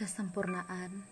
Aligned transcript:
Kesempurnaan 0.00 1.04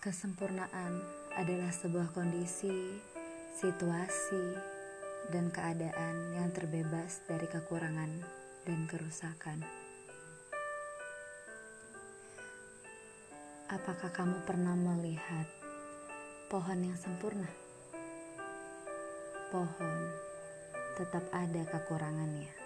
Kesempurnaan 0.00 1.04
adalah 1.36 1.68
sebuah 1.68 2.16
kondisi, 2.16 2.96
situasi, 3.60 4.56
dan 5.28 5.52
keadaan 5.52 6.32
yang 6.32 6.48
terbebas 6.48 7.20
dari 7.28 7.44
kekurangan 7.44 8.24
dan 8.64 8.88
kerusakan. 8.88 9.68
Apakah 13.68 14.08
kamu 14.08 14.48
pernah 14.48 14.72
melihat 14.80 15.44
pohon 16.48 16.88
yang 16.88 16.96
sempurna? 16.96 17.52
Pohon 19.52 19.98
tetap 20.96 21.28
ada 21.36 21.68
kekurangannya. 21.68 22.63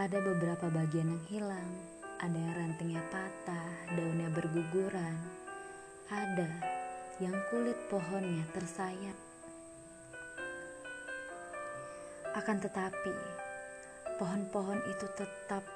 Ada 0.00 0.16
beberapa 0.16 0.72
bagian 0.72 1.12
yang 1.12 1.24
hilang, 1.28 1.70
ada 2.24 2.32
yang 2.32 2.56
rantingnya 2.56 3.04
patah, 3.12 3.68
daunnya 3.92 4.32
berguguran, 4.32 5.12
ada 6.08 6.48
yang 7.20 7.36
kulit 7.52 7.76
pohonnya 7.92 8.40
tersayat. 8.56 9.12
Akan 12.32 12.64
tetapi, 12.64 13.12
pohon-pohon 14.16 14.80
itu 14.88 15.04
tetap 15.20 15.68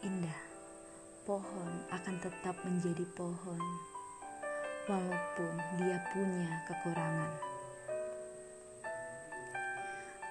indah. 0.00 0.40
Pohon 1.28 1.72
akan 1.92 2.16
tetap 2.24 2.56
menjadi 2.64 3.04
pohon, 3.12 3.60
walaupun 4.88 5.52
dia 5.76 6.00
punya 6.16 6.64
kekurangan. 6.72 7.32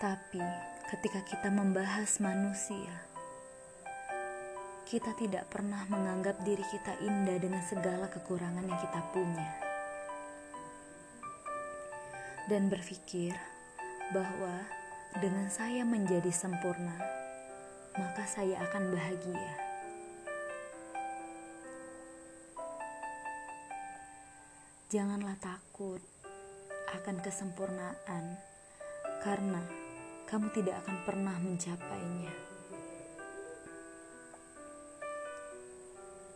Tapi, 0.02 0.42
ketika 0.90 1.22
kita 1.22 1.54
membahas 1.54 2.18
manusia, 2.18 3.07
kita 4.88 5.12
tidak 5.20 5.52
pernah 5.52 5.84
menganggap 5.92 6.48
diri 6.48 6.64
kita 6.64 6.96
indah 7.04 7.36
dengan 7.44 7.60
segala 7.60 8.08
kekurangan 8.08 8.64
yang 8.64 8.80
kita 8.80 9.04
punya, 9.12 9.48
dan 12.48 12.72
berpikir 12.72 13.36
bahwa 14.16 14.64
dengan 15.20 15.52
saya 15.52 15.84
menjadi 15.84 16.32
sempurna, 16.32 16.96
maka 18.00 18.24
saya 18.32 18.64
akan 18.64 18.96
bahagia. 18.96 19.54
Janganlah 24.88 25.36
takut 25.44 26.00
akan 26.96 27.20
kesempurnaan, 27.20 28.40
karena 29.20 29.60
kamu 30.32 30.48
tidak 30.56 30.80
akan 30.88 30.96
pernah 31.04 31.36
mencapainya. 31.44 32.57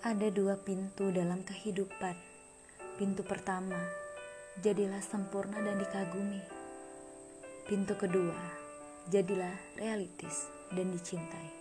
Ada 0.01 0.33
dua 0.33 0.57
pintu 0.57 1.13
dalam 1.13 1.45
kehidupan. 1.45 2.17
Pintu 2.97 3.21
pertama, 3.21 3.77
jadilah 4.57 4.97
sempurna 4.97 5.61
dan 5.61 5.77
dikagumi. 5.77 6.41
Pintu 7.69 7.93
kedua, 7.93 8.33
jadilah 9.13 9.53
realistis 9.77 10.49
dan 10.73 10.89
dicintai. 10.89 11.53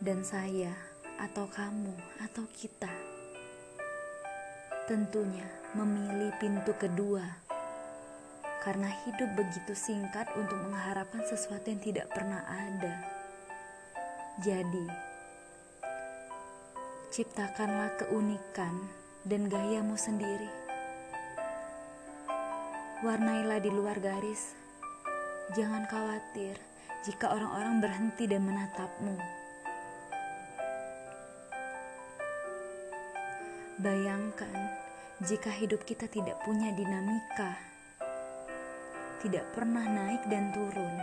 Dan 0.00 0.24
saya, 0.24 0.72
atau 1.20 1.44
kamu, 1.44 1.92
atau 2.24 2.48
kita, 2.48 2.88
tentunya 4.88 5.44
memilih 5.76 6.32
pintu 6.40 6.72
kedua 6.72 7.44
karena 8.64 8.88
hidup 9.04 9.28
begitu 9.36 9.76
singkat 9.76 10.24
untuk 10.40 10.56
mengharapkan 10.56 11.20
sesuatu 11.28 11.68
yang 11.68 11.84
tidak 11.84 12.08
pernah 12.16 12.48
ada. 12.48 12.96
Jadi, 14.40 15.07
Ciptakanlah 17.08 17.96
keunikan 17.96 18.84
dan 19.24 19.48
gayamu 19.48 19.96
sendiri. 19.96 20.52
Warnailah 23.00 23.64
di 23.64 23.72
luar 23.72 23.96
garis. 23.96 24.52
Jangan 25.56 25.88
khawatir 25.88 26.60
jika 27.08 27.32
orang-orang 27.32 27.80
berhenti 27.80 28.28
dan 28.28 28.44
menatapmu. 28.44 29.16
Bayangkan 33.80 34.58
jika 35.24 35.48
hidup 35.48 35.88
kita 35.88 36.12
tidak 36.12 36.36
punya 36.44 36.76
dinamika, 36.76 37.56
tidak 39.24 39.48
pernah 39.56 39.88
naik 39.88 40.28
dan 40.28 40.52
turun, 40.52 40.94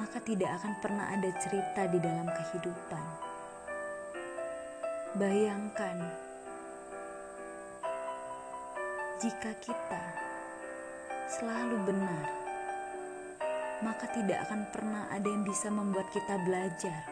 maka 0.00 0.24
tidak 0.24 0.56
akan 0.56 0.72
pernah 0.80 1.12
ada 1.12 1.28
cerita 1.36 1.84
di 1.84 2.00
dalam 2.00 2.32
kehidupan. 2.32 3.09
Bayangkan 5.10 5.98
jika 9.18 9.50
kita 9.58 10.04
selalu 11.26 11.82
benar, 11.82 12.30
maka 13.82 14.06
tidak 14.14 14.46
akan 14.46 14.70
pernah 14.70 15.10
ada 15.10 15.26
yang 15.26 15.42
bisa 15.42 15.66
membuat 15.66 16.14
kita 16.14 16.38
belajar. 16.46 17.02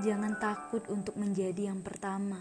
Jangan 0.00 0.40
takut 0.40 0.80
untuk 0.88 1.20
menjadi 1.20 1.68
yang 1.68 1.84
pertama. 1.84 2.40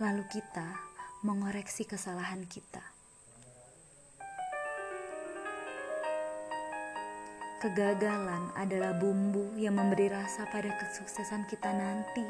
Lalu 0.00 0.24
kita 0.32 0.72
mengoreksi 1.20 1.84
kesalahan 1.84 2.48
kita. 2.48 2.97
Kegagalan 7.58 8.54
adalah 8.54 8.94
bumbu 8.94 9.58
yang 9.58 9.82
memberi 9.82 10.06
rasa 10.06 10.46
pada 10.46 10.70
kesuksesan 10.78 11.42
kita 11.50 11.66
nanti. 11.74 12.22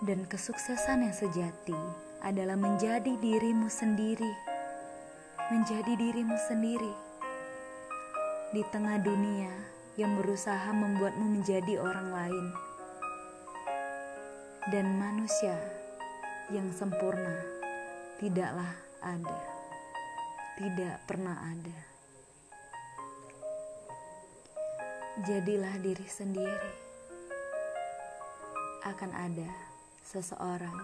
Dan 0.00 0.24
kesuksesan 0.24 1.04
yang 1.04 1.12
sejati 1.12 1.76
adalah 2.24 2.56
menjadi 2.56 3.12
dirimu 3.20 3.68
sendiri. 3.68 4.32
Menjadi 5.52 5.92
dirimu 6.00 6.32
sendiri. 6.48 6.94
Di 8.56 8.64
tengah 8.72 8.96
dunia 8.96 9.52
yang 10.00 10.16
berusaha 10.16 10.72
membuatmu 10.72 11.28
menjadi 11.28 11.76
orang 11.84 12.08
lain. 12.08 12.46
Dan 14.72 14.96
manusia 14.96 15.60
yang 16.48 16.72
sempurna 16.72 17.36
tidaklah 18.16 18.80
ada. 19.04 19.40
Tidak 20.56 21.04
pernah 21.04 21.52
ada. 21.52 21.93
Jadilah 25.22 25.78
diri 25.78 26.10
sendiri. 26.10 26.74
Akan 28.82 29.14
ada 29.14 29.46
seseorang 30.02 30.74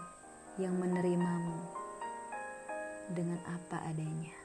yang 0.55 0.79
menerimamu 0.79 1.59
dengan 3.11 3.43
apa 3.43 3.83
adanya. 3.91 4.40